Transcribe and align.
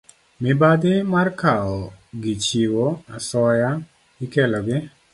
Mibadhi 0.41 0.93
mar 1.13 1.27
kawo 1.41 1.79
gi 2.21 2.33
chiwo 2.43 2.87
asoya 3.17 3.71
ikelo 4.25 4.59
gi 4.67 4.77